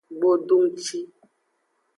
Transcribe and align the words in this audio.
Gbodongci. 0.17 0.99